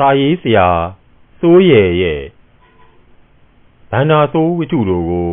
[0.00, 0.68] စာရေးဆရာ
[1.40, 2.22] စိုးရယ်ရဲ့
[3.90, 5.32] ဗန္နာစိုးဝိထုတို့ကို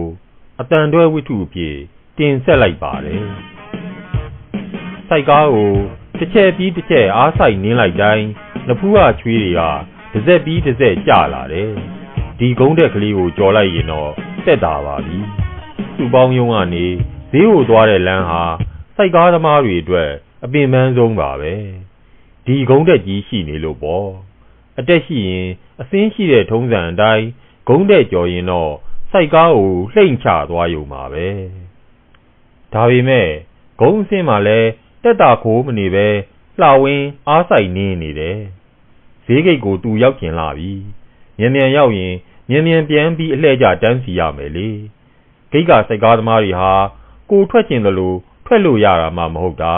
[0.59, 1.75] အတန်တွဲဝိထုအဖြစ်
[2.17, 3.23] တင်ဆက်လိုက်ပါတယ်။
[5.09, 5.71] စိုက်ကားကို
[6.17, 8.27] တစ်ချက်ပြီးတစ်ချက်အားဆိုင်နင်းလိုက်တိုင်း
[8.67, 9.61] နဖူးကချွေးတွေက
[10.13, 11.69] တစ်စက်ပြီးတစ်စက်ကျလာတယ်။
[12.39, 14.11] ဒီကုန်းတက်ကလေးကိုကြော်လိုက်ရင်တော့
[14.45, 15.17] တက်တာပါပြီ။
[15.97, 16.85] သူ့ပေါင်းယုံကနေ
[17.31, 18.43] ဈေးကိုသွားတဲ့လမ်းဟာ
[18.95, 20.11] စိုက်ကားသမားတွေအတွက်
[20.43, 21.53] အပင်ပန်းဆုံးပါပဲ။
[22.45, 24.09] ဒီကုန်းတက်ကြီးရှိနေလို့ပေါ့။
[24.79, 25.47] အတက်ရှိရင်
[25.81, 27.25] အစင်းရှိတဲ့ထုံးစံအတိုင်း
[27.67, 28.73] ဂုံးတဲ့ကြော်ရင်တော့
[29.11, 31.27] စိုက်ကားကိုလှိမ့်ချသွားရုံပါပဲ
[32.73, 33.29] ဒါပေမဲ့
[33.79, 34.59] ဂုံးအစင်းမှာလဲ
[35.03, 36.07] တက်တာခိုးမနေပဲ
[36.61, 38.39] လှဝင်းအားဆိုင်နေနေတယ်
[39.25, 40.73] ဈေးဂိတ်ကိုသူရောက်ကျင်လာပြီ
[41.37, 42.15] မြန်မြန်ရောက်ရင်
[42.49, 44.69] မြန်မြန်ပြန်ပြီးအလှည့်ကျတန်းစီရမယ်လေ
[45.51, 46.73] ဂိတ်ကစိုက်ကားသမားတွေဟာ
[47.31, 49.75] ကိုထွက်ကျင်တယ်လို့ထွက်လို့ရတာမှမဟုတ်တာ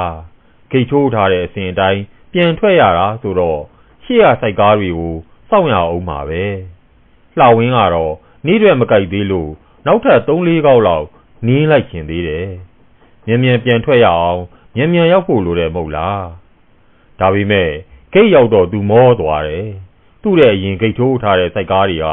[0.72, 2.02] ဂိတ်ချိုးထားတဲ့အစဉ်အတိုင်း
[2.34, 3.62] ပြန်ထွက်ရတာဆိုတော့
[4.08, 5.16] ရှေ့ရစိုက်ကားတွေကို
[5.50, 6.44] စောင့်ရအောင်ပါပဲ
[7.40, 8.14] လှဝင်းကတော့
[8.46, 9.52] နေ့ရွယ်မကြိုက်သေးလို့
[9.86, 11.06] နောက်ထပ်3-4ခေါက်လောက်
[11.48, 12.48] နင်းလိုက်ခင်သေးတယ်။
[13.26, 14.42] မြန်မြန်ပြန်ထွက်ရအောင်
[14.76, 16.22] မြန်မြန်ရောက်ဖို့လိုတယ်မဟုတ်လား။
[17.20, 17.70] ဒါပေမဲ့
[18.14, 19.68] ဂိတ်ရောက်တော့သူမောသွားတယ်။
[20.22, 22.06] သူ့ရဲ့အရင်ဂိတ်ထိုးထားတဲ့စိုက်ကားတွေက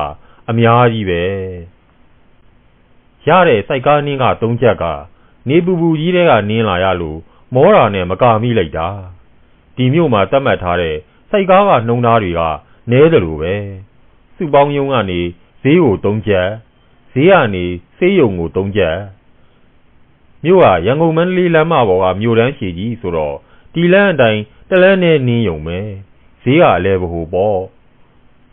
[0.51, 1.23] အများကြီးပဲ။
[3.29, 4.84] ရတဲ့စိုက်ကားနင်းက3ချက်က
[5.48, 7.19] နေပူပူကြီးတဲ့ကနင်းလာရလို့
[7.55, 8.89] မောတာနဲ့မကာမိလိုက်တာ။
[9.77, 10.97] ဒီမြို့မှာတတ်မှတ်ထားတဲ့
[11.30, 12.41] စိုက်ကားကနှုံသားတွေက
[12.91, 13.55] နဲတယ်လို့ပဲ။
[14.36, 15.20] စုပေါင်းယုံကနေ
[15.62, 16.48] ဈေးကို3ကျပ်
[17.12, 17.64] ဈေးကနေ
[17.97, 18.97] ဆေးရုံကို3ကျပ်
[20.45, 23.36] မြို့ဟာရန်ကုန်မန္တလေးလမ်းမပေါ်ကမြို့တန်းရှည်ကြီးဆိုတော့
[23.75, 25.78] ဒီလမ်းအတိုင်းတလန်းနဲ့နင်းယုံပဲ
[26.42, 27.61] ဈေးကအလဲဘဟုပေါ့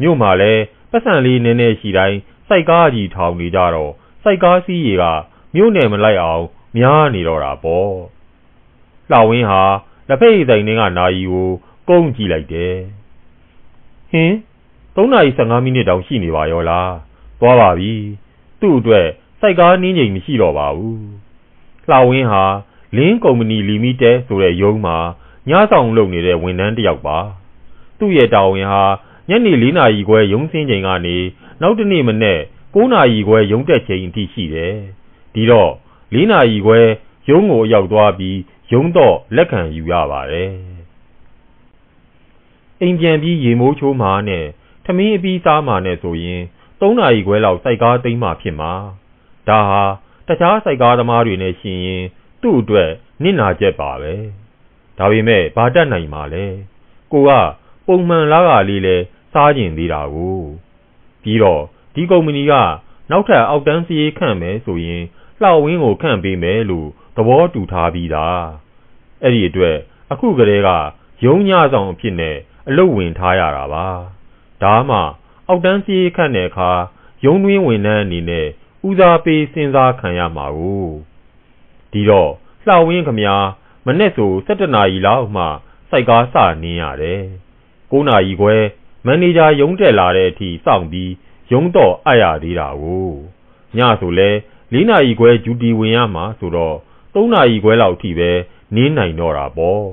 [0.01, 0.53] မြို့မှာလဲ
[0.91, 3.91] ပတ်စံလေးနည်းနည်းရှိတိုင်းစိုက်ကားကြီးထောင်နေကြတော့
[4.23, 5.03] စိုက်ကားစီးရီက
[5.55, 6.45] မြို့နယ်မလိုက်အောင်
[6.77, 7.91] များနေတော့တာပေါ့
[9.11, 9.63] လှဝင်းဟာ
[10.07, 11.49] လက်ဖက်ရည်တိုင်ကနာယီကို
[11.91, 12.75] ကုန်းကြည့်လိုက်တယ်
[14.11, 14.35] ဟင်း
[14.95, 16.93] 3နာရီ15မိနစ်တောင်ရှိနေပါရောလား
[17.39, 17.93] သွားပါပြီ
[18.59, 19.07] သူ့အတွက်
[19.39, 21.01] စိုက်ကားနင်းချိန်မရှိတော့ပါဘူး
[21.89, 22.43] လှဝင်းဟာ
[22.97, 24.97] လင်းကုမ္ပဏီလီမိတက်ဆိုတဲ့ရုံးမှာ
[25.49, 27.17] ညဆောင်လုပ်နေတဲ့ဝန်ထမ်းတစ်ယောက်ပါ
[27.99, 28.83] သူ့ရဲ့တာဝန်ဟာ
[29.29, 31.17] ညနေ4နာရီခွဲရုံးဆင်းချိန်ကနေ
[31.61, 32.39] နောက်တနေ့မနေ့
[32.73, 34.75] 9နာရီခွဲရုံးတက်ချိန်အထိရှိတယ်
[35.33, 35.71] ဒီတော့
[36.13, 36.79] 4နာရီခွဲ
[37.29, 38.37] ရုံးကိုရောက်သွားပြီး
[38.71, 40.70] ရုံးတော့လက်ခံယူရပါတယ်
[42.81, 44.45] အိမ်ပြန်ပြီးရေမိုးချိုးမှာနဲ့
[44.85, 46.41] ထမင်းအပြီးစားမှနဲ့ဆိုရင်
[46.79, 48.73] 3နာရီခွဲလောက်စိုက်ကားသိမ်းမှဖြစ်မှာ
[49.47, 49.83] ဒါဟာ
[50.27, 52.03] တခြားစိုက်ကားသမားတွေနဲ့ရှင်ရင်
[52.41, 52.89] သူ့အတွက်
[53.23, 54.13] နစ်နာချက်ပါပဲ
[54.97, 56.45] ဒါပေမဲ့ဘာတတ်နိုင်မှာလဲ
[57.11, 57.31] ကိုက
[57.87, 58.95] ပုံမှန်လားကလေးလဲ
[59.33, 60.39] စားကျင်သေးတာကို
[61.23, 62.53] ပြီးတော့ဒီကုမ္ပဏီက
[63.11, 65.03] နောက်ထပ်အောက်တန်းစီးခန့်မယ်ဆိုရင်
[65.41, 68.43] လှဝင်းကိုခန့်ပေးမယ်လို့သဘောတူထားပြီးသား
[69.23, 69.77] အဲ့ဒီအတွက်
[70.11, 70.69] အခုကတည်းက
[71.25, 72.37] ရုံးညဆောင်အဖြစ်နဲ့
[72.67, 73.87] အလုပ်ဝင်ထားရတာပါ
[74.63, 74.97] ဒါမှ
[75.47, 76.71] အောက်တန်းစီးခန့်တဲ့အခါ
[77.25, 78.47] ရုံးတွင်းဝန်ထမ်းအနေနဲ့
[78.87, 80.87] ဦးစားပေးစဉ်းစားခံရမှာကို
[81.91, 82.31] ဒီတော့
[82.65, 83.45] လှဝင်းခမများ
[83.85, 85.43] မနေ့ဆို17နာရီလောက်မှ
[85.89, 87.23] စိုက်ကားစနင်းရတယ်
[87.91, 88.55] 9နာရီခွဲ
[89.05, 91.11] မန်နေဂျာရုံးတက်လာတဲ့အထိစောင့်ပြီး
[91.51, 93.09] ရုံးတော့အပ်ရသေးတာကို
[93.77, 94.29] ညဆိုလဲ
[94.71, 96.77] 4နာရီခွဲဂျူတီဝင်ရမှာဆိုတော့
[97.13, 98.31] 3နာရီခွဲလောက်ထိပဲ
[98.75, 99.85] နင်းနိုင်တော့တာပေါ့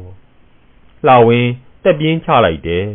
[1.07, 1.51] လှဝင်း
[1.88, 2.87] တက်ပြင်းချလိုက်တယ်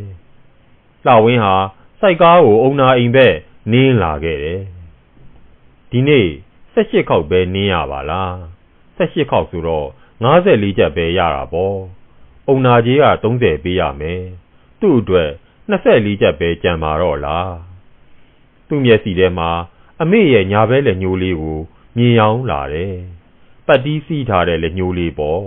[1.05, 1.55] လှဝင်းဟာ
[1.99, 3.35] စိုက်ကားကိုအုံနာအိမ်ဘက်
[3.71, 4.61] နင်းလာခဲ့တယ်
[5.91, 6.27] ဒီနေ့
[6.73, 8.33] 18ခေါက်ပဲနင်းရပါလား
[8.97, 9.87] 18ခေါက်ဆိုတော့
[10.23, 11.77] 54ချက်ပဲရတာပေါ့
[12.47, 14.21] အုံနာကြီးက30ပေးရမယ်
[14.79, 15.29] သူ့အတွက်
[15.71, 17.53] 24ချက်ပဲကြံပါတော့လား
[18.67, 19.51] သူ့မျက်စိထဲမှာ
[20.01, 21.59] အမေရဲ့ညာဘဲလက်ညှိုးလေးကို
[21.97, 22.95] မြင်အောင်လာတယ်
[23.67, 25.43] ပတ်တီးစီးထားတဲ့လက်ညှိုးလေးပေါ့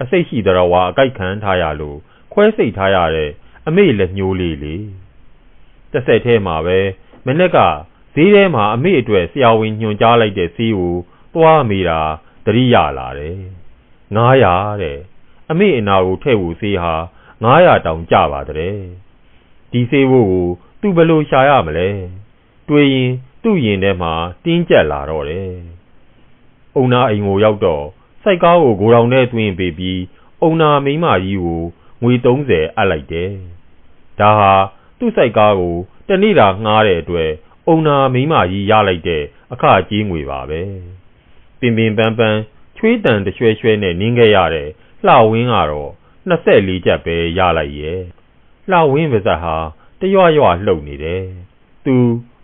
[0.00, 1.98] အစိတ်ရှိတော်ဝါအကြိုက်ခံထားရလို့
[2.34, 3.30] ခွဲစိတ်ထားရတဲ့
[3.66, 4.74] အမေလက်ညှိုးလေးလေ
[5.92, 6.78] တစ်ဆက်ထဲမှာပဲ
[7.26, 7.58] မနေ့က
[8.14, 10.94] ဈေးထဲမှာအမေအတွက်ဆရာဝန်ညွှန်ကြားလိုက်တဲ့ဈေးကို
[11.34, 12.00] သွားမိတာ
[12.46, 13.38] တတိယလာတယ်
[14.16, 14.98] 900တဲ့
[15.50, 16.94] အမေအနာကိုထည့်ဖို့ဈေးဟာ
[17.44, 18.76] 900တောင်ကျပါတဲ့
[19.72, 20.48] ဒီဈေးဖို့ကို
[20.80, 21.88] သူဘယ်လိုရှာရမလဲ
[22.68, 23.10] တွေးရင်
[23.42, 24.12] သူ့ရင်ထဲမှာ
[24.44, 25.52] တင်းကျပ်လာတော့တယ်
[26.76, 27.84] အုံနာအိမ်ကိုရောက်တော့
[28.22, 30.00] စိုက်ကားကိုဂိုတောင်ထဲသွင်းပေးပြီး
[30.42, 31.62] အုံနာမိမကြီးကို
[32.02, 33.30] ငွေ30အပ်လိုက်တယ်
[34.20, 34.52] ဒါဟာ
[34.98, 35.76] သူ့စိုက်ကားကို
[36.08, 37.30] တနေ့တာငှားတဲ့အတွက်
[37.68, 40.62] အုံနာမိမကြီးရလိုက်တဲ့အခကြီးငွေပါပဲ
[41.60, 42.40] ပင်ပင်ပန်းပန်း
[42.76, 44.68] ချွေးတန်တရွှဲရွှဲနဲ့နင်းခဲ့ရတဲ့
[45.06, 45.90] လှဝင်းကတော့
[46.30, 48.00] 24ချက်ပဲရလိုက်ရဲ့
[48.70, 49.56] လှဝင်းပါဇက်ဟာ
[50.00, 51.22] တရွရွလှုပ်နေတယ်
[51.84, 51.96] သူ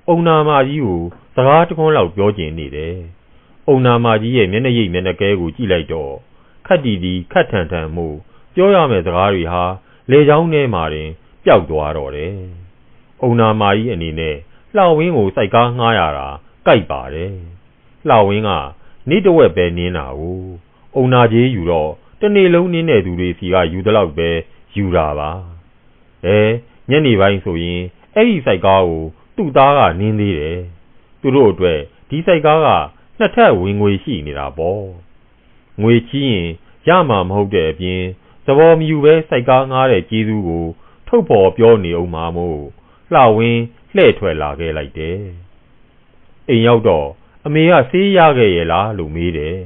[0.09, 1.03] အုံနာမကြီးကို
[1.35, 2.97] စကားတခွန်းလောက်ပြောကျင်နေတယ်
[3.69, 6.13] အုံနာမကြီးရဲ့မျက်နှာရိပ်မျက်နှာကဲကိုကြည့်လိုက်တော့
[6.67, 8.07] ခက်တီတီခက်ထန်ထန်မှု
[8.55, 9.63] ပြောရမယ့်စကားတွေဟာ
[10.11, 11.09] လေချောင်းထဲမှာတင်
[11.45, 12.35] ပျောက်သွားတော့တယ်
[13.23, 14.37] အုံနာမာကြီးအနေနဲ့
[14.77, 16.29] လှဝင်းကိုစိုက်ကားငှားရတာ
[16.67, 17.33] ကြိုက်ပါတယ်
[18.09, 18.51] လှဝင်းက
[19.09, 20.41] နေ့တဝက်ပဲနင်းတာကို
[20.97, 24.29] အုံနာကြီးယူတော့တနေ့လုံးနင်းတဲ့သူတွေစီကယူသလောက်ပဲ
[24.77, 25.31] ယူတာပါ
[26.27, 26.39] အဲ
[26.91, 27.83] ညနေပိုင်းဆိုရင်
[28.15, 29.03] အဲ့ဒီစိုက်ကားကို
[29.37, 30.59] သူ့သားကနင်းသေးတယ်
[31.21, 32.69] သူတို့အတွက်ဒီစိုက်ကားက
[33.19, 34.85] နှစ်ထပ်ဝင်ငွေရှိနေတာပေါ့
[35.83, 36.49] ငွေချီးရင်
[36.89, 40.67] ရမှာမဟုတ်တဲ့အပြင်သ ဘောမယူပဲစိုက်ကားငားတဲ့ကျေးဇူးကို
[41.09, 42.61] ထုတ်ဖော်ပြောနေအောင်မှာမို့
[43.15, 43.63] လှဝင်း
[43.97, 45.21] လှဲ့ထွက်လာခဲ့လိုက်တယ်
[46.49, 47.09] အိမ်ရောက်တော့
[47.47, 49.59] အမေကဆေးရခဲ့ရဲ့လားလို့မေးတယ်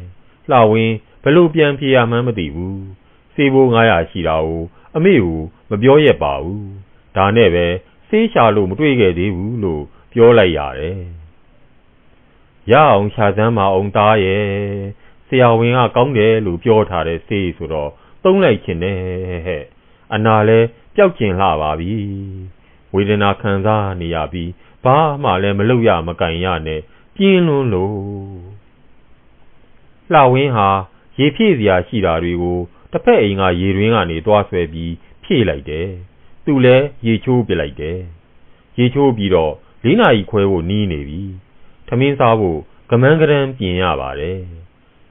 [0.51, 2.83] လှဝင်းဘလို့ပြန်ပြေရမှန်းမသိဘူး
[3.35, 4.63] ဆေးဘိုး900ရှိတာကို
[4.97, 5.27] အမေက
[5.71, 6.69] မပြောရက်ပါဘူး
[7.17, 7.67] ဒါနဲ့ပဲ
[8.09, 9.83] ဆေးရှာလို့မတွေ့ခဲ့သေးဘူးလို့
[10.13, 10.99] ပြောလိုက်ရတယ်
[12.73, 14.45] ရအောင်ရှာစမ်းမအောင်သားရဲ့
[15.27, 17.91] ဆရာဝန်ကကောင်းတယ်လို့ပြောထားတဲ့ဆေးဆိုတော့
[18.25, 18.99] သုံးလိုက်ခြင်းနဲ့
[19.47, 19.65] ဟဲ့
[20.15, 20.59] အနာလဲ
[20.94, 21.93] ပျောက်ကျင်လှပါပြီ
[22.94, 24.50] ဝေဒနာခံစားနေရပြီး
[24.85, 26.81] ဘာမှလည်းမလုပ်ရမကင်ရနဲ့
[27.17, 27.94] ပြင်းလွန်းလို့
[30.12, 30.69] လှဝင်းဟာ
[31.19, 32.59] ရေဖြည့်စရာရှိတာတွေကို
[32.93, 34.93] တစ်ဖက်အိမ်ကရေရင်းကနေသွားဆွဲပြီး
[35.25, 35.88] ဖြည့်လိုက်တယ်
[36.44, 37.99] သူလည်းရေချိုးပစ်လိုက်တယ်
[38.79, 39.55] ရေချိုးပြီးတော့
[39.85, 41.23] လေးနာရီခွဲဖို့နီးနေပြီ
[41.88, 42.59] ထမင်းစားဖို့
[42.91, 44.41] ကမန်းကရန်ပြင်ရပါတယ်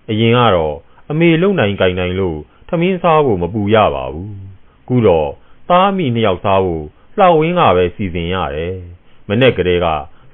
[0.09, 0.75] အရင်ကတော့
[1.09, 4.35] အမေလုံနိုင်ကြိုင်နိုင်လို့ထ မင်းစားဖို့မပူရပါဘူး
[4.87, 5.29] ခုတော့
[5.69, 6.85] သားမိနှစ်ယောက်စားဖို့
[7.19, 8.75] လှဝင်းကပဲစီစဉ်ရတယ်
[9.27, 9.87] မနေ့ကလေးက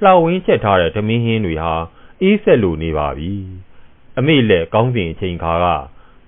[0.04, 1.74] လှဝင်းချက်ထားတဲ့ထမင်းဟင်းတွေဟာ
[2.22, 3.34] အေးဆက်လို့နေပါပြီ
[4.18, 5.66] အမေလက်ကောင်းစဉ်အချိန်ခါက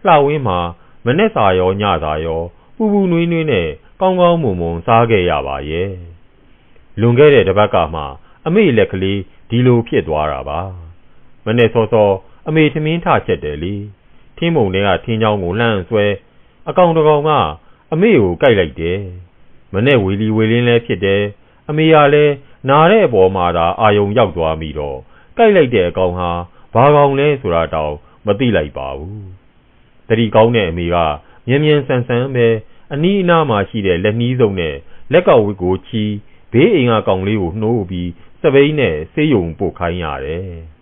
[0.08, 0.60] လှဝင်းမှာ
[1.06, 2.42] မနေ့စာရောညစာရော
[2.76, 3.68] ပူပူနွေးနွေးနဲ့
[4.02, 5.92] ကောင်းကောင်းမွန်မွန်စားခဲ့ရပါရဲ့
[7.00, 8.04] လွန်ခဲ့တဲ့တစ်ပတ်ကမှ
[8.46, 9.20] အမေလက်ကလေး
[9.50, 10.62] ဒီလိုဖြစ်သွားတာပါ
[11.46, 12.10] မနေ့စောစော
[12.48, 14.01] အမေထမင်းထချက်တယ်လေထ
[14.46, 16.06] င်းပုံထဲကထင်းချောင်းကိုလှမ်းဆွဲ
[16.70, 17.32] အကောင်တကောင်က
[17.94, 19.00] အမေကိုကြိုက်လိုက်တယ်
[19.74, 21.22] မနဲ့ဝီလီဝီလင်းလဲဖြစ်တယ်
[21.70, 22.34] အမေကလည်း
[22.70, 24.98] နာတဲ့အပေါ်မှာသာအာယုံရောက်သွားပြီးတော့
[25.38, 26.30] ကြိုက်လိုက်တဲ့အကောင်ဟာ
[26.74, 27.94] ဘာကောင်လဲဆိုတာတောင်
[28.26, 29.26] မသိလိုက်ပါဘူး
[30.08, 30.98] တတိကောင်းတဲ့အမေက
[31.48, 32.48] မြင်းမြန်းဆန်းဆန်းပဲ
[32.94, 34.76] အနီးအနားမှာရှိတဲ့လက်နီးစုံနဲ့
[35.12, 36.04] လက်ကောက်ဝတ်ကိုချီ
[36.52, 38.10] ဘေးအိမ်ကကောင်လေးကိုနှိုးပြီး
[38.42, 40.52] စပိန်နဲ့ဆေးရုံပို့ခိုင်းရတယ်။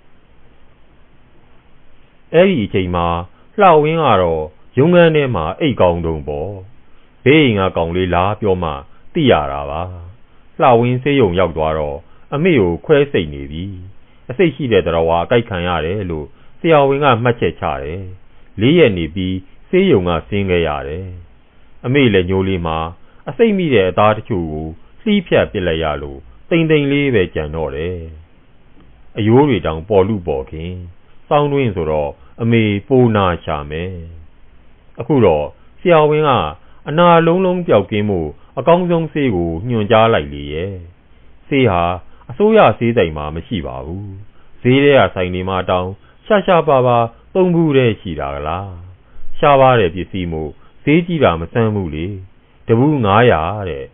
[2.34, 3.08] အဲဒီအချိန်မှာ
[3.62, 4.44] လှဝင်းကတော့
[4.78, 6.52] ရုံးခန်းထဲမှာအိတ်ကောင်းတုံးပေါ့
[7.24, 8.72] ဘေးအိမ်ကကောင်လေးလားပြောမှ
[9.14, 9.82] သိရတာပါ
[10.62, 11.98] လှဝင်းဆေးရုံရောက်သွားတော့
[12.34, 13.66] အမေကိုခွဲစိတ်နေပြီ
[14.30, 16.26] အစိတ်ရှိတဲ့တော်ဝါအကြိုက်ခံရတယ်လို့
[16.60, 18.02] ဆရာဝန်ကမှတ်ချက်ချတယ်
[18.62, 19.36] လေးရက်နေပြီး
[19.70, 21.08] ဆေးရုံကဆင်းခဲ့ရတယ်
[21.86, 22.78] အမေလည်းညိုလေးမှာ
[23.30, 24.68] အစိတ်မိတဲ့အသားတချို့ကို
[25.02, 26.20] လှီးဖြတ်ပစ်လိုက်ရလို့
[26.50, 27.98] တိမ်တိမ်လေးပဲကြံတော့တယ်
[29.18, 30.72] အယိုးတွေတောင်ပေါ်လူပေါ်ခင်
[31.28, 33.94] စောင်းတွင်းဆိုတော့ အမေပိုနာချမယ်
[35.00, 35.46] အခုတော့
[35.80, 36.32] ဆရာဝန်က
[36.88, 38.20] အနာလုံးလုံးပျောက်ကင်းမှု
[38.60, 40.74] အကောင်းဆုံးဆေးကိုညွှန်ကြားလိုက်လေရဲ့
[41.48, 41.84] ဆေးဟာ
[42.30, 44.12] အစိုးရဆေးတိုင်မှာမရှိပါဘူး
[44.62, 45.92] ဈေးထဲကဆိုင်နေမှာတောင်း
[46.26, 46.98] ရှာရှာပါပါ
[47.34, 48.72] သုံးဘူးတဲ့ရှိတာကလား
[49.40, 50.52] ရှားပါတဲ့ပစ္စည်းမို့
[50.84, 52.08] ဈေးကြီးတာမဆန်းဘူးလေ
[52.68, 53.86] တဘူး900တဲ့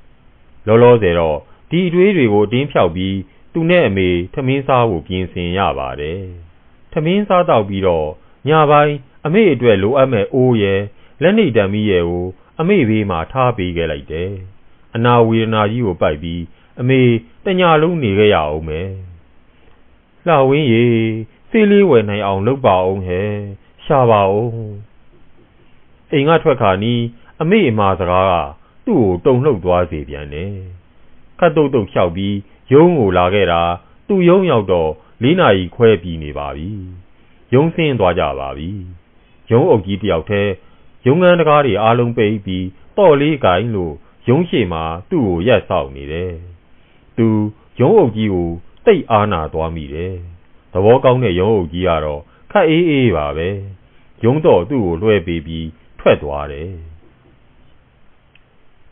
[0.67, 1.37] လောလောဆယ်တော့
[1.69, 3.17] ဒီအတွေးတွေကိုအတင်းဖြောက်ပြီး
[3.53, 6.21] သူနဲ့အမေထမင်းစားဖို့ပြင်ဆင်ရပါတယ်
[6.91, 8.09] ထမင်းစားတော့ပြီးတော့
[8.47, 8.95] ညပိုင်း
[9.25, 10.81] အမေအတွက်လိုအပ်မဲ့အိုးရယ်
[11.21, 12.25] လက်နေတံမီးရယ်ကို
[12.59, 14.31] အမေဘေးမှာထားပေးခဲ့လိုက်တယ်
[14.95, 16.41] အနာဝေဒနာကြီးကိုပိုက်ပြီး
[16.79, 16.99] အမေ
[17.45, 18.89] တညာလုံးနေခဲ့ရအောင်မယ်
[20.27, 20.85] လှဝင်းရေ
[21.49, 23.29] စေးလေးဝယ်နိုင်အောင်လုပ်ပါအောင်ဟဲ့
[23.85, 24.49] ရှာပါအောင်
[26.11, 27.01] အိမ်ကထွက်ခါနီး
[27.41, 28.33] အမေအမှားစကားက
[28.85, 30.53] သူ့ကိုတုံလှုပ်သွားစေပြန်တယ်
[31.39, 32.35] ခတ်တုတ်တုတ်လျှောက်ပြီး
[32.73, 33.61] ရုံးကိုလာခဲ့တာ
[34.07, 34.91] သူ့ရုံးရောက်တော့
[35.23, 36.69] လေးနာရီခွဲပြီးနေပါပြီ
[37.53, 38.69] ရုံးဆင်းသွားကြပါပြီ
[39.51, 40.51] ရုံးအုပ်ကြီးတယောက်တည်း
[41.05, 42.65] ရုံးငန်းတကားတွေအားလုံးပိတ်ပြီး
[42.97, 43.93] တော့လေးကိုင်းလို့
[44.29, 46.33] ရုံးရှိမှာသူ့ကိုရက်ဆောင်နေတယ်
[47.17, 47.27] သူ
[47.79, 48.49] ရုံးအုပ်ကြီးကို
[48.85, 50.15] တိတ်အားနာသွားမိတယ်
[50.73, 52.21] သဘောကောင်းတဲ့ရုံးအုပ်ကြီးကတော့
[52.51, 53.49] ခက်အေးအေးပါပဲ
[54.23, 55.67] ရုံးတော့သူ့ကိုလွှဲပေးပြီး
[55.99, 56.71] ထွက်သွားတယ်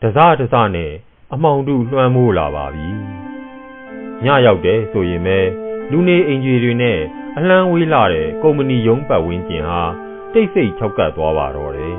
[0.00, 0.92] တစားတစားနဲ့
[1.32, 2.88] အမောင်တူလွှမ်းမိုးလာပါပြီ
[4.24, 5.38] ညရောက်တယ်ဆိုရင်ပဲ
[5.90, 7.00] လူနေအင်ဂျီတွေနဲ့
[7.38, 9.82] အလံဝေးလာတဲ့ကုမ္ပဏီရုံးပတ်ဝန်းကျင်ဟာ
[10.32, 11.96] တိတ်ဆိတ်ချောက်ကပ်သွားပါတော့တယ်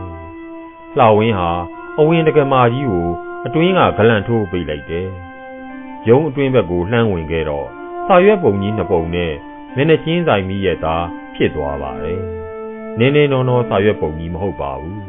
[0.97, 1.51] လှဝင်းဟာ
[1.99, 3.09] အဝင်တကမာကြီးကို
[3.45, 5.07] အတွင်းကဂလန်ထိုးပိတ်လိုက်တယ်
[6.07, 7.67] ရုံးအတွင်းဘက်ကိုလှမ်းဝင်ခဲ့တော့
[8.07, 9.33] စာရွက်ပုံကြီးနှစ်ပုံနဲ့
[9.75, 12.21] မျက်နှာချင်းဆိုင်မိရဲ့သားဖြစ်သွားပါတယ်
[12.99, 15.03] နင်းနေနော်နော်စာရွက်ပုံကြီးမဟုတ်ပါဘူး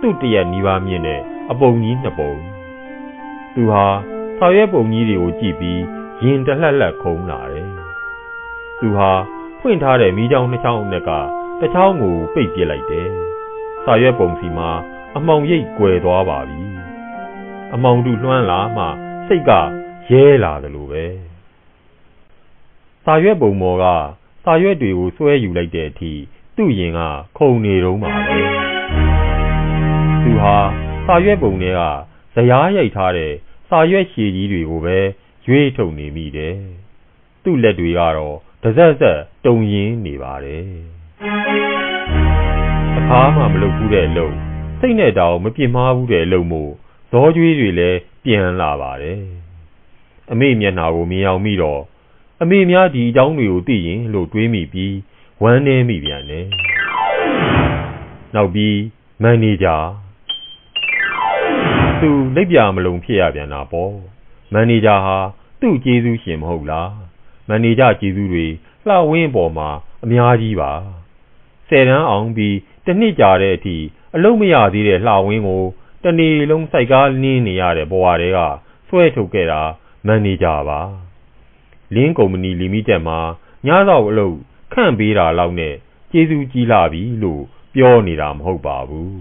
[0.00, 2.32] သူ့တရက်နီးပါးမြင့်တဲ့အပုံကြီးနှစ်ပုံ
[3.54, 3.86] သူဟာ
[4.38, 5.80] စာရွက်ပုံကြီးတွေကိုကြည့်ပြီး
[6.22, 7.68] ရင်တလှက်လှက်ခုံးလာတယ်
[8.80, 9.12] သူဟာ
[9.66, 11.10] ဖွင့်ထားတဲ့မိချောင်းနှစ်ချောင်းအနက်က
[11.60, 13.08] တစ်ချောင်းကိုပိတ်ပစ်လိုက်တယ်
[13.84, 14.70] စာရွက်ပုံစီမှာ
[15.16, 16.60] အမောင်ရိပ်ကွယ်သွားပါပြီ
[17.74, 18.84] အမောင်တူလွှမ်းလာမှ
[19.26, 19.60] စိတ်ကရ
[20.08, 21.04] ရဲလာတယ်လို့ပဲ
[23.04, 23.84] စာရွက်ပုံမော်က
[24.44, 26.12] စာရွက်တွေကိုဆွဲယူလိုက်တဲ့အထိ
[26.56, 27.00] သူ့ရင်က
[27.38, 28.38] ခုန်နေတော့မှာပဲ
[30.22, 30.56] သူဟာ
[31.06, 31.80] စာရွက်ပုံတွေက
[32.34, 33.32] ဇရားရိုက်ထားတဲ့
[33.68, 34.98] စာရွက်ရှည်ကြီးတွေကိုပဲ
[35.46, 36.56] ရွေးထုတ်နေမိတယ်
[37.42, 40.64] သူ့လက်တွေကတော့ တစက်စက်တုံရင်းနေပါတယ်
[42.96, 44.34] အခါမှမလုပ်ဘူးတဲ့အလုပ်
[44.80, 46.72] စိတ်နဲ့တောင်မပြင်းမာဘူးတဲ့အလုပ်မို့
[47.10, 49.20] ဇောကျွေးတွေလည်းပြန်လာပါတယ်
[50.30, 51.82] အမေမျက်နှာကိုမြင်အောင်မိတော့
[52.42, 54.94] အမေများဒီအကြောင်းတွေကိုသိရင်လို့တွေးမိပြီး
[55.42, 56.46] ဝမ်းနည်းမိပြန်တယ်
[58.34, 58.78] နောက်ပြီး
[59.22, 59.76] မန်နေဂျာ
[62.00, 63.94] သူလက်ပြမလုံဖြစ်ရပြန်တာပေါ့
[64.52, 65.16] မန်နေဂျာဟာ
[65.60, 67.03] သူ့ကျေးဇူးရှင်မဟုတ်လား
[67.48, 68.46] မန်နေဂျာကျေးဇူးတွေ
[68.86, 69.68] လှဝင်းပေါ်မှာ
[70.04, 70.72] အများကြီးပါ
[71.68, 73.76] ဆယ်တန်းအောင်ပြီးတစ်နှစ်ကြာတဲ့အထိ
[74.14, 75.64] အလုံးမရသေးတဲ့လှဝင်းကို
[76.04, 78.38] တနေ့လုံးစိုက်ကားနင်းနေရတဲ့ဘဝတွေက
[78.88, 79.62] ဆွဲထုတ်ခဲ့တာ
[80.06, 80.80] မန်နေဂျာပါ
[81.94, 83.18] လင်းကုမ္ပဏီလီမိတက်မှာ
[83.66, 84.36] ညသောအလုပ်
[84.72, 85.74] ခန့်ပေးတာလောက်နဲ့
[86.10, 87.42] ကျေးဇူးကြီးလာပြီလို့
[87.74, 89.20] ပြောနေတာမဟုတ်ပါဘူး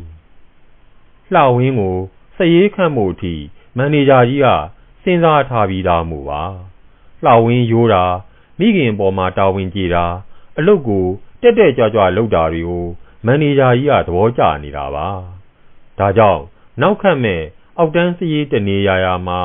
[1.34, 1.98] လှဝင်းကို
[2.38, 3.34] စရေးခန့်မှုအထိ
[3.78, 4.48] မန်နေဂျာကြီးက
[5.04, 6.44] စဉ်းစားထားပြီးသားမို့ပါ
[7.26, 8.04] လှဝင်းရိုးတာ
[8.60, 10.06] မိခင်ပေါ်မှာတာဝန်ကျေတာ
[10.58, 11.06] အလုပ်ကို
[11.42, 12.86] တက်တက်ကြွကြွလုပ်တာတွေကို
[13.26, 15.08] မန်နေဂျာကြီးကသဘောကျနေတာပါ
[16.00, 16.42] ဒါကြောင့်
[16.82, 17.42] နောက်ခန့်မဲ့
[17.78, 19.40] အောက်တန်းစရေးတနေရာရာမှာ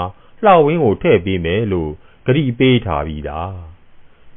[0.44, 1.90] လှဝင်းကိုထည့်ပေးမယ်လို့
[2.26, 3.54] ဂရိပေးထားပြီးသား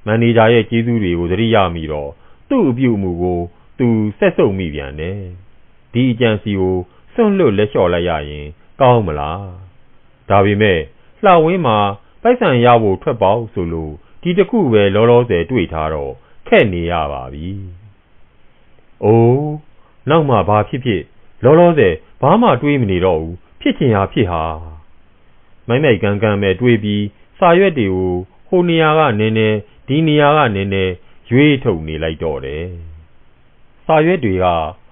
[0.05, 2.11] မန်နေဂျာရဲ့ကျေးဇူးတွေကိုသတိရမိတော့
[2.49, 3.39] သူ့အပြုအမူကို
[3.79, 3.87] သူ
[4.19, 5.19] ဆက်ဆုပ်မိပြန်တယ်
[5.93, 6.77] ဒီအကြံစီကို
[7.13, 8.47] စွန့်လွတ်လက်လျှော့လိုက်ရရင်
[8.81, 9.45] ကောင်းမလား
[10.29, 10.79] ဒါပေမဲ့
[11.23, 11.77] လှဝင်းမှာ
[12.21, 16.13] ပိုက်ဆံရဖို့ထွက်ပေါက်ဆိုလို့ဒီတစ်ခုပဲလောလောဆယ်တွေ့ထားတော့
[16.47, 17.49] ခက်နေရပါပြီ။
[19.03, 19.51] အိုး
[20.09, 21.03] နောက်မှဘာဖြစ်ဖြစ်
[21.43, 24.43] လောလောဆယ်ဘာမှတွေးမနေတော့ဘူးဖြစ်ချင်ဟာဖြစ်ဟာ
[25.67, 27.05] မိုက်မိုက်ကန်းကန်းပဲတွေးပြီး
[27.39, 28.13] စာရွက်တွေကို
[28.47, 29.49] ဟိုနေရာကနင်းနေ
[29.87, 30.85] ဒီနေရာကနင်းနေ
[31.29, 32.65] ရွေးထုတ်နေလိုက်တော့တယ်။
[33.85, 34.45] စာရွက်တွေက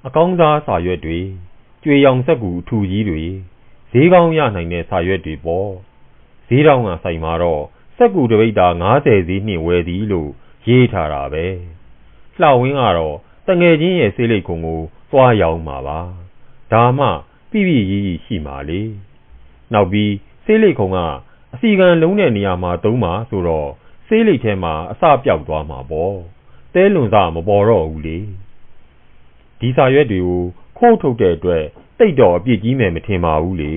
[0.05, 1.19] အကောင်းစားစာရွက်တွေ
[1.83, 3.23] ကြွေရောင်စက်ကူအထူကြီးတွေ
[3.91, 5.71] ဈေးကောင်းရနိုင်တဲ့စာရွက်တွေပေါ့
[6.49, 7.63] ဈေးတောင်ကဆိုင်မှာတော့
[7.97, 8.67] စက်ကူတပိတ်တာ
[8.99, 10.29] 90ဈေးနှင့်ဝယ်သည်လို့
[10.67, 11.45] ရေးထားတာပဲ
[12.41, 13.15] လှဝင်းကတော့
[13.47, 15.99] တငယ်ချင်းရဲ့ဆေးလိပ်ခုံကိုသွားရောင်းမှာပါ
[16.71, 17.07] ဒါမှ
[17.51, 18.81] ပြပြရေးရေးရှိမှာလေ
[19.73, 20.13] နောက်ပြီး
[20.45, 20.97] ဆေးလိပ်ခုံက
[21.53, 23.69] အစီကံလုံးတဲ့နေရာမှာသုံးမှာဆိုတော့
[24.07, 26.15] ဆေးလိပ်ထဲမှာအစပြောက်သွားမှာပေါ့
[26.73, 28.19] တဲလွန်စားမပေါ်တော့ဘူးလေ
[29.59, 30.43] ဒီစာရွက်တွေကို
[30.77, 31.63] ခိုးထုတ်တဲ့အတွက်
[31.99, 33.73] တိတ်တော့အပြစ်ကြီးမယ်မထင်ပါဘူးလေ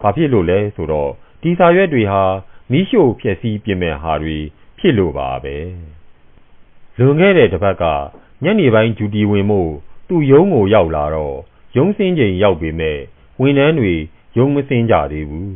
[0.00, 1.10] ဘာဖြစ်လို့လဲဆိုတော့
[1.46, 2.22] ဒီစာရွက်တွေဟာ
[2.70, 4.38] မိရှို့ဖြစ်စည်းပြမဲ့ဟာတွေ
[4.78, 5.56] ဖြစ်လို့ပါပဲ
[6.98, 7.84] လွန်ခဲ့တဲ့တစ်ပတ်က
[8.44, 9.62] ညနေပိုင်းဂျူတီဝင်မှု
[10.08, 11.36] သူ့ရုံးကိုရောက်လာတော့
[11.76, 12.98] ရုံးစင်းချိန်ရောက်ပေမဲ့
[13.40, 13.94] ဝန်ထမ်းတွေ
[14.36, 15.54] ရုံးမစင်းကြသေးဘူး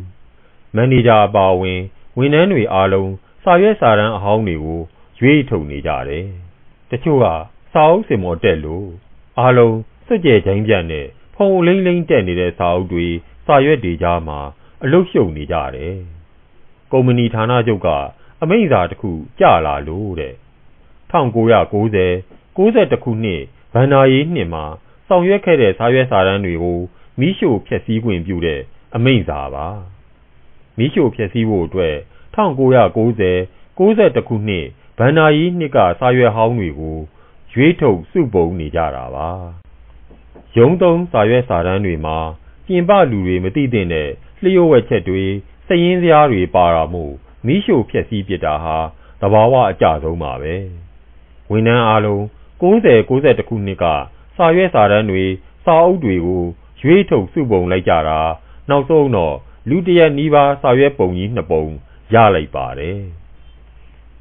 [0.74, 1.80] မန်နေဂျာအပါဝင်
[2.18, 3.10] ဝန်ထမ်းတွေအားလုံး
[3.44, 4.80] စာရွက်စာတမ်းအဟောင်းတွေကို
[5.20, 6.26] ရွေးထုတ်နေကြတယ်
[6.90, 7.26] တချို့က
[7.72, 8.88] စာအုပ်စင်မော်တက်လို့
[9.38, 9.76] အားလုံး
[10.06, 13.06] စွကြဲချိုင်းပြတ်နဲ့ဖုံလိမ့်လိမ့်တက်နေတဲ့စာအုပ်တွေ
[13.46, 14.40] စာရွက်တွေကြားမှာ
[14.84, 15.94] အလုတ်ရှုပ်နေကြတယ်
[16.92, 17.88] ကုမ္ပဏီဌာနချုပ်က
[18.42, 20.34] အမိန့်စာတစ်ခုကြလာလို့တဲ့
[21.12, 22.06] 1990
[22.56, 23.42] 92ခုနှစ်
[23.74, 24.64] ဗန္နာရေးနှစ်မှာ
[25.08, 26.80] ဆောင်ရွက်ခဲ့တဲ့စာရွက်စာတမ်းတွေကို
[27.20, 28.60] မိရှို့ဖျက်ဆီးခွင့်ပြုတဲ့
[28.94, 29.66] အမိန့်စာပါ
[30.78, 31.96] မိရှို့ဖျက်ဆီးဖို့အတွက်
[32.36, 34.66] 1990 92ခုနှစ်
[34.98, 36.98] ဗန္နာရေးနှစ်ကစာရွက်ဟောင်းတွေကို
[37.52, 39.30] ရွေးထုတ်စုပုံနေကြတာပါ
[40.56, 42.18] ရုံးသုံးစာရွက်စာတမ်းတွေမှာ
[42.66, 44.08] ပြင်ပလူတွေမသိတဲ့
[44.42, 45.24] လျှို့ဝှက်ချက်တွေ
[45.66, 47.14] စည်ရင်းစရာတွေပါတာမို့
[47.46, 48.76] မိရှို့ဖျက်ဆီးပစ်တာဟာ
[49.20, 50.54] သဘာဝအကျဆုံးပါပဲ
[51.50, 52.22] ဝန်ထမ်းအားလုံး
[52.60, 53.84] 90 91ခုနှစ်က
[54.36, 55.24] စာရွက်စာတမ်းတွေ
[55.64, 56.44] စာအုပ်တွေကို
[56.80, 58.20] ရွေးထုတ်စုပုံလိုက်ကြတာ
[58.70, 59.36] နောက်ဆုံးတော့
[59.68, 61.64] လူတရက်နီးပါးစာရွက်ပုံကြီးနှစ်ပုံ
[62.14, 63.00] ရလိုက်ပါတယ်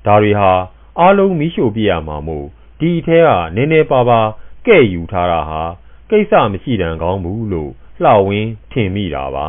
[0.06, 0.52] ဒါတွေဟာ
[1.00, 2.48] အားလုံးမိရှို့ပြရမှာမို့
[2.80, 4.28] ဒီအထဲကနည်းနည်းပါးပါး
[4.68, 5.62] ကဲ့ယူထားတာဟာ
[6.10, 7.72] ကိစ္စမရှိတန်ကောင်းဘူးလို့
[8.04, 9.48] လှဝင်းထင်မိတာပါ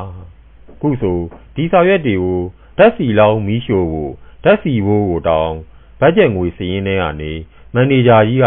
[0.80, 1.18] ခုဆို
[1.54, 2.40] ဒီစာရွက်တွေကို
[2.78, 4.12] ဓာတ်စီလောင်းမီးရှို့ဖို့
[4.44, 5.56] ဓာတ်စီဘိုးကိုတောင်း
[6.00, 7.32] ဘတ်ဂျက်ငွေစည်ရင်းထဲကနေ
[7.74, 8.46] မန်နေဂျာကြီးက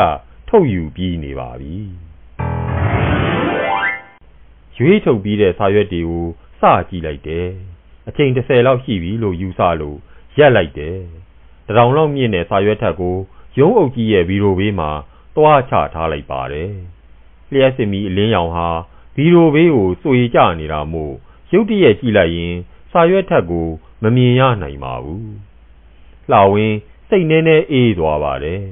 [0.50, 1.76] ထုတ်ယူပြီးနေပါပြီ
[4.78, 6.26] ရွေးထုတ်ပြီးတဲ့စာရွက်တွေကို
[6.60, 7.48] စကြည့်လိုက်တယ်
[8.08, 9.98] အချိန်30လောက်ရှိပြီလို့ယူဆလို့
[10.38, 10.98] ရက်လိုက်တယ်
[11.68, 13.18] တရောင်လောက်မြင့်တဲ့စာရွက်ထက်ကို
[13.60, 14.92] ရုံးအုပ်ကြီးရဲ့ဗီရိုဘေးမှာ
[15.36, 16.72] တွားချထားလိုက်ပါတယ်
[17.52, 18.70] လျှက်စင်မီအလင်းရောင်ဟာ
[19.16, 21.16] ဗီရိုဘေးကိုစွေကြနေတာမို့
[21.54, 22.56] ရုတ်တရက်ကြည့်လိုက်ရင်
[22.92, 23.68] စာရွက်ထက်ကို
[24.04, 25.32] မမြင်ရနိုင်ပါဘူး
[26.32, 26.78] လှဝင်း
[27.10, 28.64] စိတ်နှဲနှဲအေးသွားပါတယ်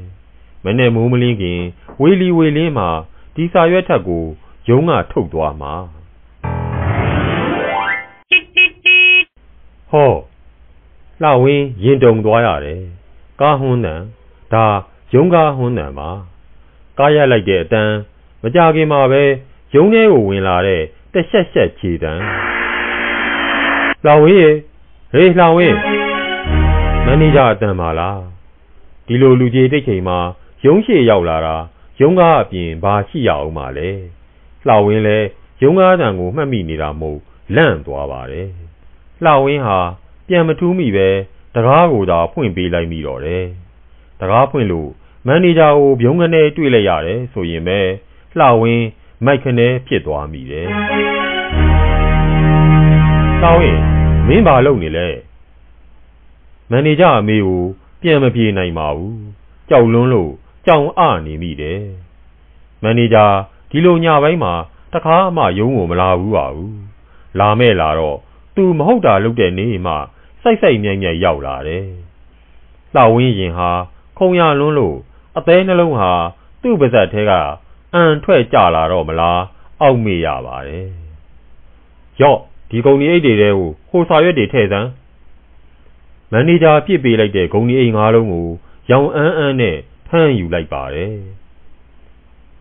[0.63, 1.61] မနဲ့မိုးမလင်းခင်
[2.01, 2.89] ဝေလီဝေလင်းမှာ
[3.35, 4.25] ဒီစာရွက်ထက်ကို
[4.69, 5.73] ရုံးကထုတ်သွားမှာ
[9.91, 10.11] ဟော
[11.23, 12.81] လှဝင်းရင်တုံသွားရတယ်
[13.41, 14.01] ကားဟွန်းတန်
[14.53, 14.65] ဒါ
[15.13, 16.09] ရုံးကားဟွန်းတန်ပါ
[16.97, 17.95] ကားရက်လိုက်တဲ့အတန်း
[18.41, 19.23] မကြခင်မှာပဲ
[19.75, 20.81] ရုံးထဲကိုဝင်လာတဲ့
[21.13, 22.21] တက်ဆက်ဆက်ခြေတန်း
[24.05, 24.49] လှဝင်းရေ
[25.11, 25.77] ဟေးလှဝင်း
[27.05, 28.21] မန်နေဂျာအတန်ပါလား
[29.07, 30.19] ဒီလိုလူကြီးတိတ်ချိန်မှာ
[30.65, 31.55] ရုံးရှိရောက်လာတာ
[32.01, 33.89] ရုံးကားအပြင်ဘာရှိရအောင်ပါလဲ
[34.67, 35.17] လှဝင်းလဲ
[35.61, 37.19] ရုံးကားတန်ကိုမှတ်မိနေတာမို့
[37.55, 38.49] လန့်သွားပါတယ်
[39.25, 39.79] လှဝင်းဟာ
[40.27, 41.09] ပြန်မထူးမိပဲ
[41.55, 43.45] တကားကိုသာဖွင့်ပေးလိုက်မိတော့တယ်
[44.19, 44.89] တကားဖွင့်လို့
[45.27, 47.79] မန်နေဂျာကိုပြုံးကနေတွေ့လိုက်ရတယ်ဆိုရင်ပဲ
[48.39, 48.87] လှဝင်း
[49.25, 50.67] မိုက်ခနဲဖြစ်သွားမိတယ်
[53.43, 53.79] လှဝင်း
[54.27, 55.07] မင်းဘာလုပ်နေလဲ
[56.69, 57.63] မန်နေဂျာအမေကို
[58.01, 59.19] ပြန်မပြေနိုင်ပါဘူး
[59.69, 60.31] ကြောက်လွန်းလို့
[60.65, 61.81] ကြောင်အနေမိတယ်
[62.83, 63.25] မန်နေဂျာ
[63.69, 64.53] ဒီလိုညပိုင်းမှာ
[64.93, 66.79] တခါမှရုံးကိုမလာဘူးပါဘူး
[67.39, 68.17] လာမဲ့လာတော့
[68.55, 69.93] သူမဟုတ်တာလုပ်တဲ့နေ့မှ
[70.41, 71.85] စိုက်စိုက်မြိုင်မြိုင်ရောက်လာတယ်
[72.95, 73.69] လှဝင်းရင်ဟာ
[74.17, 74.97] ခုံရလွန်းလို့
[75.37, 76.11] အသေးနှလုံးဟာ
[76.61, 77.31] သူ့ပါဇက်ထဲက
[77.93, 79.41] အန်ထွက်ကြလာတော့မလား
[79.81, 80.89] အောက်မေ့ရပါတယ်
[82.21, 83.55] ရော့ ဒီကုံဒီအိတ်တွေကို
[83.89, 84.89] ဟိုစာရွက်တွေထည့်စမ်း
[86.31, 88.47] မန်နေဂျာပြစ်ပေးလိုက်တဲ့ဂုံဒီအိတ်ငါးလုံးကို
[88.91, 91.13] ရောင်အန်းအန်းနဲ့ဖမ်းယူလိုက်ပါတယ်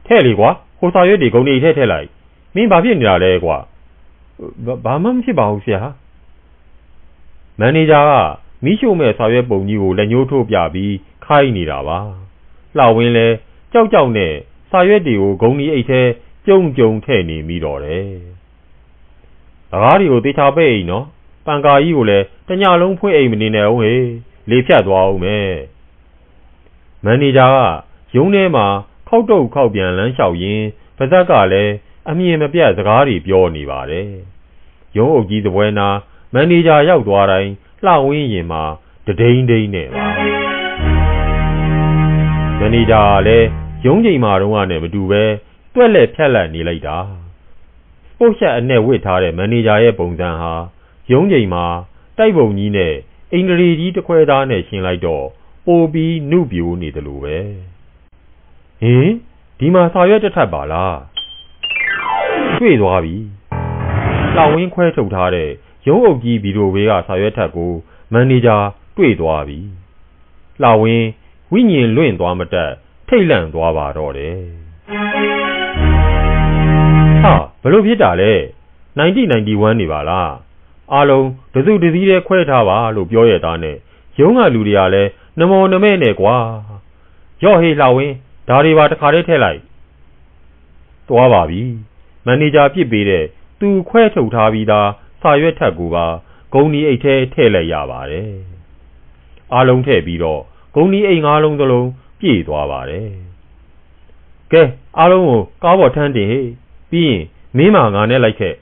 [0.06, 2.08] ထဲ့လေကွာဟိုစာရွက်တွေဂုံဒီအိတ်ထဲထည့်လိုက်
[2.54, 3.56] မင်းဘာဖြစ်နေတာလဲကွာ
[4.84, 5.80] ဘာမှမဖြစ်ပါဘူးဆရာ
[7.58, 8.12] မန်နေဂျာက
[8.64, 11.98] မိရှုမဲ့စာရွက်ပုံကြီးကိုလက်ညှိုးထိုးပြပြီးခိုင်းနေတာပါ
[12.78, 13.26] လှဝင်းလဲ
[13.72, 14.34] ကြောက်ကြောက်နဲ့
[14.70, 16.00] စာရွက်တွေကိုဂုံဒီအိတ်ထဲ
[16.46, 18.08] ကြုံကြုံထည့်နေမိတော့တယ်။
[19.72, 21.04] တကားတွေကိုတေချာပဲ့အိမ်နော်။
[21.46, 24.06] ပန်ကာကြီးကိုလည်းတညလုံးဖွင့်အိမ်မနေနဲ့ဦးဟေး
[24.50, 25.50] လေဖြတ်သွားအောင်မယ်။
[27.04, 27.56] မန်နေဂျာက
[28.16, 28.66] ရုံးထဲမှာ
[29.08, 31.72] ခောက်တုတ်ခောက်ပြန်လမ်းလျှောက်ရင်းပါဇက်ကလည်း
[32.08, 34.08] အမြင်မပြတ်စကားတွေပြောနေပါတယ်။
[34.96, 35.88] ရုံးအုပ်ကြီးသပွဲနာ
[36.34, 37.50] မန်နေဂျာရောက်သွားတိုင်း
[37.84, 38.62] လှဝင်းရင်မှာ
[39.06, 40.06] တဒိန်ဒိန်နဲ့ပါ
[42.58, 43.46] မန်နေဂျာကလည်း
[43.86, 45.22] ရုံးချိန်မှာတော့နဲ့မတူပဲ
[45.74, 47.17] တွက်လက်ဖြတ်လက်နေလိုက်တာစ
[48.18, 50.52] ပုတ်ရှက်အနဲ့ဝစ်ထားတဲ့မန်နေဂျာရဲ့ပုံစံဟာ
[51.12, 51.64] ရုံးချိန်မှာ
[52.18, 52.94] တိုက်ပုံကြီးနဲ့
[53.32, 55.26] အင်္ဂလိပ်ကြီးတစ်ခွဲသားနဲ့ရှင်းလိုက်တော့
[55.66, 57.36] ပိုပြီးနုပြိုနေတယ်လို့ပဲ
[58.82, 59.08] ဟင်
[59.58, 60.98] ဒီမှာစာရွက်တစ်ထပ်ပါလား
[62.58, 63.16] တွေ့သွားပြီ
[64.36, 65.50] လောင်ဝင်းခွဲထုတ်ထားတဲ့
[65.86, 67.72] ရုံးအုပ်ကြီးဗီဒီယိုဘေးကစာရွက်ထပ်ကို
[68.12, 68.56] မန်နေဂျာ
[68.96, 69.58] တွေ့သွားပြီ
[70.62, 71.06] လောင်ဝင်း
[71.52, 72.72] ဝိညာဉ်လွင့်သွားမတက်
[73.08, 74.38] ထိတ်လန့်သွားပါတော့တယ်
[74.90, 75.37] ဟာ
[77.62, 78.32] ဘလို့ဖြစ်တာလဲ
[78.98, 80.32] 9091နေပါလား
[80.92, 83.76] အားလုံးတစုတစည်းတည်းခွဲထားပါလို့ပြောရတာနဲ့
[84.18, 86.36] ရုံးကလူတွေကလည်းနမောနမဲနဲ့ကွာ
[87.42, 88.14] ရော့ဟေးလှဝင်း
[88.48, 89.60] ဒါတွေပါတခါတည်းထည့်လိုက်
[91.08, 91.62] သွားပါပြီ
[92.24, 93.24] မန်နေဂျာပြစ်ပေးတဲ့
[93.60, 94.88] သူခွဲထုတ်ထားပြီးသား
[95.20, 96.06] စာရွက်ထက်ကူပါ
[96.52, 98.32] ဂုံဒီအိတ်ထဲထည့်လိုက်ရပါတယ်
[99.52, 100.42] အားလုံးထည့်ပြီးတော့
[100.74, 101.88] ဂုံဒီအိတ်ငါးလုံးသလုံး
[102.20, 103.08] ပြည့်သွားပါတယ်
[104.52, 104.62] ကဲ
[104.98, 106.46] အားလုံးကိုကားပေါ်ထမ်းတင်ဟေ့
[106.90, 107.22] ပြီးရင်
[107.58, 108.54] မင်းမာငါနဲ့လိုက်ခဲ့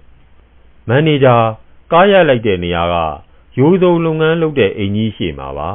[0.88, 1.36] မန်နေဂျာ
[1.92, 2.94] ကားရက်လိုက်တဲ့နေရာက
[3.58, 5.70] ရိုးစုံလုပ်ငန်းလုပ်တဲ့အိမ်ကြီးရှိမှာပါ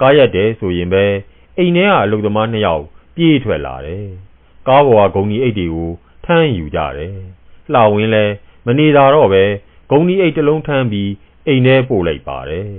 [0.00, 1.04] ကားရက်တယ်ဆိုရင်ပဲ
[1.58, 4.06] အိမ်ထဲကအလုပ်သမားနှစ်ယောက်ပြေးထွက်လာတယ်
[4.68, 5.90] ကားပေါ်ကဂုံကြီးအိတ်တွေကို
[6.24, 7.16] ထမ်းယူကြတယ်
[7.72, 8.24] လှဝင်းလဲ
[8.66, 9.44] မနေတာတော့ပဲ
[9.90, 11.10] ဂုံကြီးအိတ်တစ်လုံးထမ်းပြီး
[11.46, 12.70] အိမ်ထဲပို့လိုက်ပါတယ်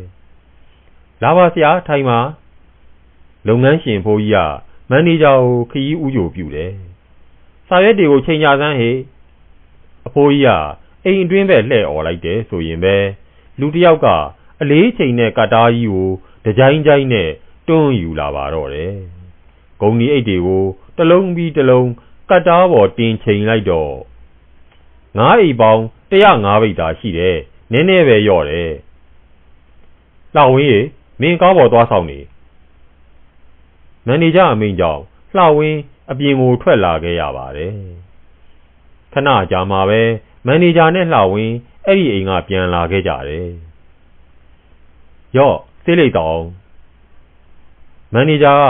[1.23, 2.19] လာပါဆရာထိုင်ပါ
[3.47, 4.39] လုပ်ငန်းရှင်ဖိုးကြီးက
[4.89, 6.71] မန်နေဂျာကိုခရီးဥကြိုပြုတယ်။
[7.67, 8.97] စာရွက်တွေကိုချိန်ကြစမ်းဟေ့
[10.07, 10.49] အဖိုးကြီးက
[11.05, 12.95] အိမ်အတွင်းပဲလှဲ့អော်လိုက်တယ်ဆိုရင်ပဲ
[13.59, 14.07] လူတစ်ယောက်က
[14.61, 16.09] အလေးချိန်နဲ့ကတ်တားကြီးကို
[16.45, 17.29] တကြိုင်းကြိုင်းနဲ့
[17.67, 18.93] တွန်းယူလာပါတော့တယ်။
[19.81, 20.63] ဂုံဒီအိတ်တွေကို
[20.97, 21.89] တလုံးပြီးတလုံး
[22.29, 23.93] ကတ်တားပေါ်တင်ချိန်လိုက်တော့
[25.17, 27.37] ငါးအိတ်ပေါင်း105ဘိတ်သာရှိတယ်။
[27.71, 28.71] နည်းနည်းပဲရော့တယ်။
[30.35, 30.79] လောက်ဝင်းရေ
[31.21, 32.19] မင်းကားပေါ်သွားဆောင်နေ
[34.05, 35.01] မန်နေဂျာအမိန့်ကြောင့်
[35.35, 35.79] လှဝင်း
[36.11, 37.73] အပြင်ကိုထွက်လာခဲ့ရပါတယ်
[39.13, 40.01] ခဏကြာမှပဲ
[40.45, 43.49] မန်နေဂျာနဲ့လှဝင်းအဲ့ဒီအိမ်ကပြန်လာခဲ့ကြတယ်
[45.37, 46.39] ရော့စေးလိုက်တော့
[48.13, 48.63] မန်နေဂျာက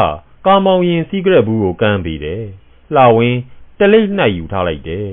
[0.46, 2.44] ကာမောင်ရင်စီးကရက်ဘူးကိုကမ်းပြီးတယ်
[2.96, 3.40] လှဝင်း
[3.80, 5.10] တလိမ့်နှိုက်ယူထားလိုက်တယ်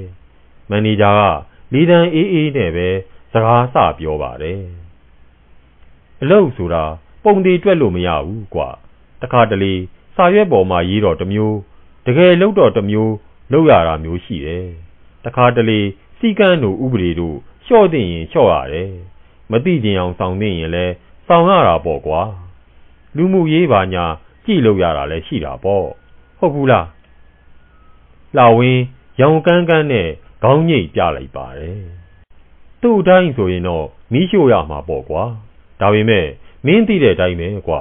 [0.70, 1.20] မန်နေဂျာက
[1.72, 2.88] လီဒန်အေးအေးနဲ့ပဲ
[3.32, 4.62] စကားစပြောပါတယ်
[6.22, 6.84] အလုပ်ဆိုတာ
[7.24, 8.68] ပုံသေးတွက်လို့မရဘူးကွာ
[9.22, 9.74] တခါတလေ
[10.16, 11.56] စာရွက်ပေါ်မှာရေးတော့တမျိုး
[12.06, 13.14] တကယ်လုပ်တော့တမျိုး
[13.52, 14.66] လုပ်ရတာမျိုးရှိတယ်
[15.24, 15.80] တခါတလေ
[16.18, 18.90] စီကန်းတို့ဥပဒေတို့လျှော့သိရင်လျှော့ရတယ်
[19.50, 20.94] မသိကျင်အောင်ဆောင်သိရင်လည်း
[21.26, 22.20] ဆောင်ရတာပေါ့ကွာ
[23.16, 24.04] လူမှုရေးပါညာ
[24.44, 25.84] ကြည့်လို့ရတာလည်းရှိတာပေါ့
[26.38, 26.86] ဟုတ်ဘူးလား
[28.36, 28.82] လှဝင်း
[29.20, 30.08] ရောင်ကန်းကန်းနဲ့
[30.42, 31.80] ခေါင်းညိတ်ပြလိုက်ပါတယ်
[32.82, 35.22] သူ့အတိုင်းဆိုရင်တော့မီးရှို့ရမှာပေါ့ကွာ
[35.80, 36.26] ဒါပေမဲ့
[36.66, 37.80] မင်းသိတဲ့အတိုင်းပဲကွာ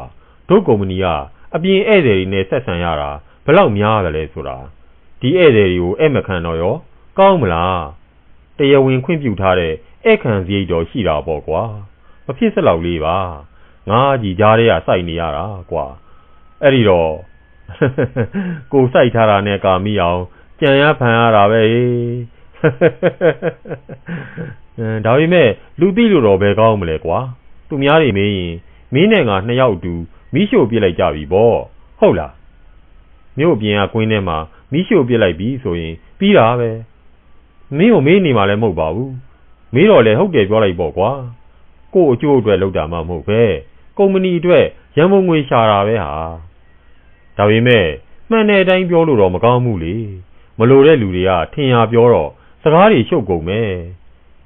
[0.50, 1.06] တို့ကုမ္ပဏီက
[1.56, 3.10] အပြင်ဧည့်သည်တွေနဲ့ဆက်ဆံရတာ
[3.46, 4.58] ဘယ်လောက်များတယ်လဲဆိုတာ
[5.22, 6.76] ဒီဧည့်သည်တွေကိုဧည့်မခံတော့ရော
[7.20, 7.84] ကောင်းမလား
[8.58, 9.74] တရားဝင်ခွင့်ပြုထားတဲ့
[10.06, 11.64] ဧည့်ခံစရိတ်တော်ရှိတာပေါ့ကွာ
[12.26, 13.18] မဖြစ်စလောက်လေးပါ
[13.90, 15.86] ငါကြီးကြားထဲကစိုက်နေရတာကွာ
[16.64, 17.12] အဲ့ဒီတော့
[18.74, 20.22] ကိုစိုက်ထားတာနဲ့ကာမိအောင်
[20.60, 27.20] ကြံရဖန်ရတာပဲအဲဒါပေမဲ့လူသိလို့တော့ဘယ်ကောင်းမလဲကွာ
[27.68, 28.54] သူများတွေမင်းရင်
[28.94, 29.94] မင်းနဲ့ငါနှစ်ယောက်တူ
[30.34, 31.58] မိရှို့ပြစ်လိုက်ကြပြီပေါ့
[32.00, 32.34] ဟုတ်လား
[33.40, 34.38] မြို့ပြင်ကကွင်းထဲမှာ
[34.72, 36.70] မိရှို့ပြစ်လိုက်ပြီဆိုရင်ပြီးတာပဲ
[37.78, 39.14] မင်းကိုမေးနေမှလည်းမဟုတ်ပါဘူး
[39.74, 41.12] မေးတော့လေဟုတ်တယ်ပြောလိုက်ပေါ့ကွာ
[41.94, 43.42] ကို့အကျိုးအတွက်လုပ်တာမှမဟုတ်ပဲ
[43.98, 44.66] ကုမ္ပဏီအတွက်
[44.98, 46.12] ရန်ပုံငွေရှာတာပဲဟာ
[47.38, 47.86] ဒါပေမဲ့
[48.30, 49.96] မှန်တဲ့အတိုင်းပြောလို့တော့မကောင်းဘူးလေ
[50.58, 52.30] မလိုတဲ့လူတွေကထင်ရပြောတော့
[52.64, 53.72] စကားတွေရှုပ်ကုန်မယ်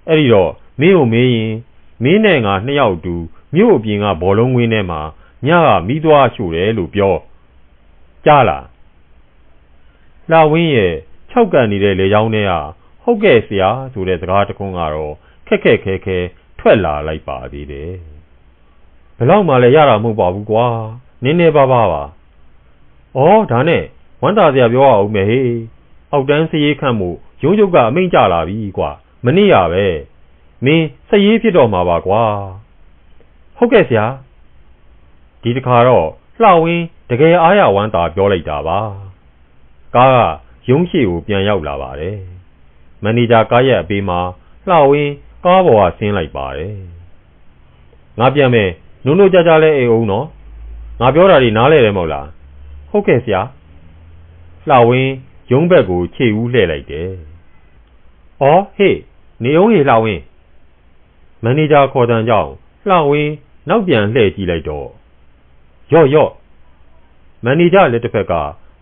[0.08, 1.54] အဲ့ဒီတော့မင်းကိုမေးရင်
[2.04, 3.16] မင်းနဲ့ငါနှစ်ယောက်တူ
[3.56, 5.02] မြို့အပြင်ကဘောလုံးဝင်းထဲမှာ
[5.48, 7.16] ညကမိသွားရှို့တယ်လို့ပြော
[8.26, 8.66] ကြားလား
[10.32, 10.94] လာဝင်းရဲ့
[11.32, 12.52] ၆ကန်နေတဲ့လေချောင်းထဲက
[13.04, 15.14] ဟုတ်ကဲ့ဆရာဆိုတဲ့စကားတခွန်းကတော့
[15.48, 16.18] ခက်ခက်ခဲခဲ
[16.60, 17.92] ထွက်လာလိုက်ပါသေးတယ်
[19.18, 20.66] ဘယ်တော့မှလည်းရတာမဟုတ်ပါဘူးကွာ
[21.24, 22.04] နင်းနေပါပါပါ
[23.18, 23.20] ဩ
[23.52, 23.84] ဒါနဲ့
[24.22, 25.64] ဝမ်းသာစရာပြောရအောင်မယ်ဟေး
[26.12, 27.10] အောက်တန်းစရေးခန့်မှု
[27.44, 28.90] ရုံးချုပ်ကအမိန့်ကြလာပြီကွာ
[29.26, 29.86] မနေ့ရပဲ
[30.66, 32.22] မင်းစရေးဖြစ်တော့မှာပါကွာ
[33.58, 34.06] ဟုတ်ကဲ့ဆရာ
[35.42, 36.08] ဒီတခါတော့
[36.42, 38.80] လှဝင်းတကယ်အားရဝမ်းသာပြောလိုက်တာပါ
[39.96, 40.18] ကားက
[40.70, 42.33] ရုံးရှိကိုပြန်ရောက်လာပါတယ်
[43.04, 44.20] မန်နေဂျာကားရဲ့အပေးမှာ
[44.70, 45.14] လှဝင်း
[45.46, 46.76] ကားပေါ်ကဆင်းလိုက်ပါတယ်
[48.20, 48.70] ငါပြန်မယ်
[49.06, 50.26] နုံနုံကြကြလဲအိမ်အောင်နော်
[51.02, 52.28] ငါပြောတာဒီနားလဲတယ်မဟုတ်လား
[52.90, 53.42] ဟုတ်ကဲ့ဆရာ
[54.70, 55.14] လှဝင်း
[55.52, 57.10] ရုံးဘက်ကိုခြေဦးလှည့်လိုက်တယ်။
[58.42, 58.96] အော်ဟေ့
[59.44, 60.22] နေအောင်ရေလှဝင်း
[61.44, 62.52] မန်နေဂျာခေါ်တန်ကြောင့်
[62.88, 63.34] လှဝင်း
[63.70, 64.88] နောက်ပြန်လှည့်ကြည့်လိုက်တော့
[65.94, 66.32] ရော့ရော့
[67.44, 68.34] မန်နေဂျာလက်တစ်ဖက်က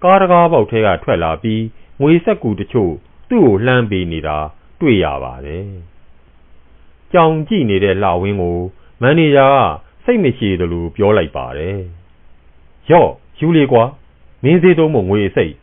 [0.03, 1.63] ကားတကားပေါက်ထဲကထွက်လာပြီး
[2.01, 2.93] ငွေဆက်ကူတချို့
[3.31, 4.37] သူ့ကိုလှမ်းပေးနေတာ
[4.79, 5.65] တွေ့ရပါတယ်။
[7.13, 8.59] ကြောင်ကြည့်နေတဲ့လှဝင်းကို
[9.01, 11.77] မန်နေဂျာကစိတ်မရှိသလိုပြောလိုက်ပါတယ်။
[12.89, 13.83] ရော့ယူလေကွာ
[14.43, 15.53] မင်းသေးသုံးမငွေစိတ်